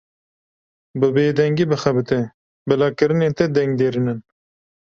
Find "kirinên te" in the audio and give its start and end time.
2.97-3.45